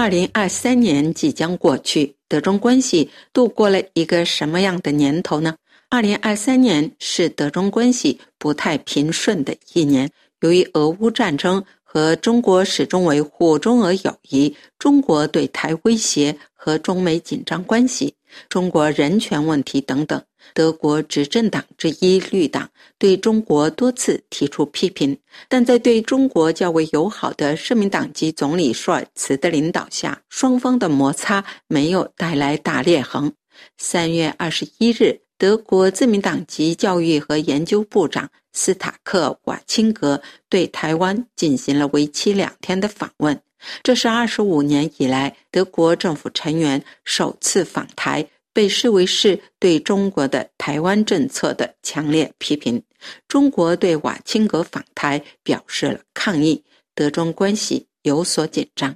[0.00, 5.54] 二零二三年即将过去，德中关系度过了一个什么样的年头呢？
[5.90, 10.10] 二零二三年是德中关系不太平顺的一年，
[10.40, 11.62] 由于俄乌战争
[11.92, 18.14] 和中国始终维护中俄友谊，中国对台威胁和中美紧张关系。
[18.48, 20.22] 中国人权问题等等，
[20.54, 25.18] 德国执政党之一绿党对中国多次提出批评，
[25.48, 33.32] 但在对中国较为友好的社民党籍总理舒尔茨的领导下，双方的摩擦没有带来大裂痕。
[33.76, 43.40] 三月二十一日，德国自民党籍教育和研究部长斯塔克瓦钦格对台湾进行了为期两天的访问。
[43.82, 52.82] 这是二十五年以来德国政府成员首次访台，被视为是对中国的台湾政策的强烈批评。
[53.26, 56.62] 中国对瓦钦格访台表示了抗议，
[56.94, 58.94] 德中关系有所紧张。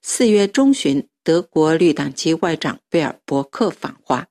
[0.00, 4.26] 四月中旬，德国绿党籍外长贝尔伯克访华，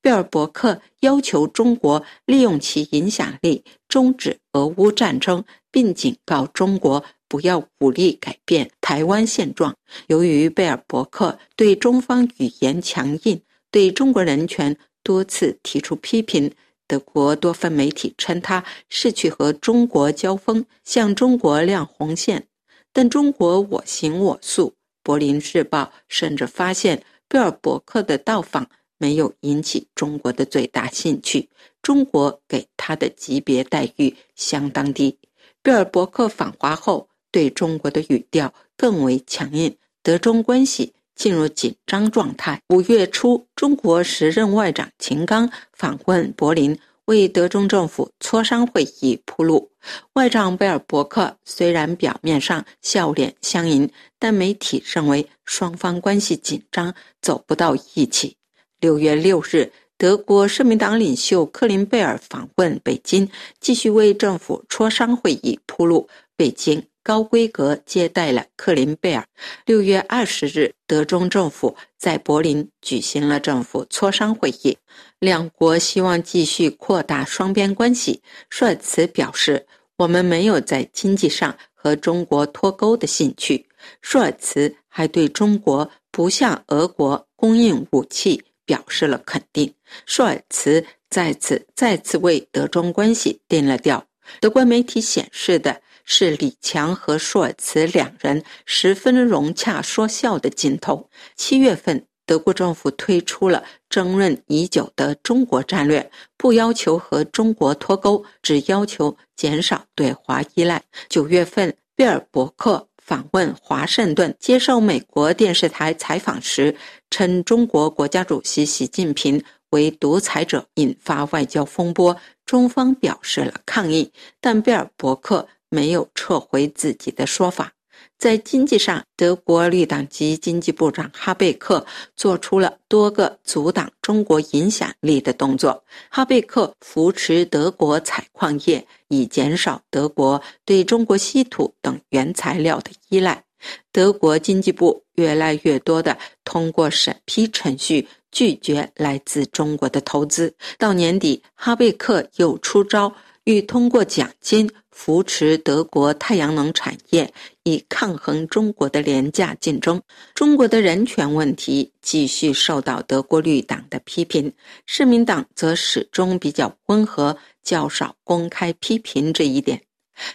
[0.00, 7.04] 贝尔伯克要求中国利用其影响力终止俄乌战争，并警告中国。
[7.30, 9.76] 不要武力改变台湾现状。
[10.06, 16.50] 由于贝尔伯克对中方语言强硬，对中国人权多次提出批评，
[16.86, 22.46] 德国多份媒体称他是去和中国交锋，向中国亮红线。
[22.94, 24.72] 但中国我行我素。
[25.02, 31.48] 柏林日报甚至发现，贝尔伯克的到访没有引起中国的最大兴趣，
[31.80, 35.16] 中国给他的级别待遇相当低。
[35.62, 37.08] 贝尔伯克访华后。
[37.30, 42.58] 对中国的语调更为强硬，德中关系进入紧张状态。
[42.70, 49.70] 五月初，中国时任外长秦刚访问柏林，为德中政府磋商会议铺路。
[50.14, 58.37] 外长贝尔伯克虽然表面上笑脸相迎，但媒体认为双方关系紧张，走不到一起。
[58.80, 63.28] 六月六日，德国社民党领袖克林贝尔访问北京，
[63.60, 66.08] 继续为政府磋商会议铺路。
[66.36, 66.84] 北京。
[67.00, 69.26] 高规格接待了克林贝尔。
[69.64, 74.76] 六月二十日，德中政府在柏林举行了政府磋商会议，
[75.18, 78.20] 两国希望继续扩大双边关系。
[78.50, 79.66] 舒尔茨表示
[79.96, 83.66] ：“我们没有在经济上和中国脱钩的兴趣。”
[84.02, 89.74] 舒尔茨还对中国不向俄国供应武器表示了肯定。
[90.04, 94.04] 舒尔茨再次再次为德中关系定了调。
[94.40, 95.80] 德国媒体显示的。
[96.10, 101.10] 是李强和舒尔茨两人十分融洽说笑的镜头。
[101.36, 110.82] 七月份，德国政府推出了争论已久的中国战略，不要求和中国脱钩，只要求减少对华依赖。
[111.10, 116.76] 九月份，贝尔伯克访问华盛顿，接受美国电视台采访时，
[117.08, 122.14] 称中国国家主席习近平为独裁者，引发外交风波。
[122.44, 125.48] 中方表示了抗议，但贝尔伯克。
[125.70, 127.74] 没有撤回自己的说法。
[128.18, 131.86] 在经济上，德国绿党籍经济部长哈贝克
[132.16, 135.84] 做出了多个阻挡中国影响力的动作。
[136.10, 143.44] 哈贝克扶持德国采矿业，以减少德国对中国稀土等原材料的依赖。
[143.92, 150.52] 德国经济部越来越多地通过审批程序拒绝来自中国的投资。
[150.76, 153.14] 到年底，哈贝克又出招。
[153.48, 157.32] 欲通过奖金扶持德国太阳能产业，
[157.62, 160.02] 以抗衡中国的廉价竞争。
[160.34, 164.52] 中国的人权问题继续受到德国绿党的批评，
[164.84, 169.80] 市民党则始终比较温和，较少公开批评这一点。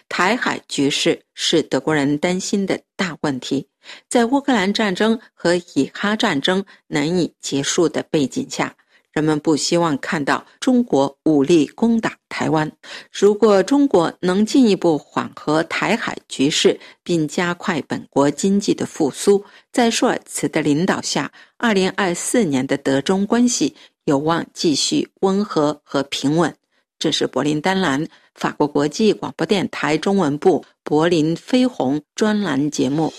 [0.09, 3.68] 台海局势是德国人担心的大问题，
[4.09, 8.75] 在乌克兰战争和以哈战争难以结束的背景下。
[9.13, 12.69] 人们不希望看到中国武力攻打台湾。
[13.12, 23.75] 如果中国能进一步缓和台海局势，并加快本国经济的复苏，在舒尔茨的领导下，二零二四年的德中关系
[24.06, 26.54] 有望继续温和和平稳。
[26.98, 33.13] 这是柏林丹兰法国国际广播电台中文部柏林飞鸿专栏节目。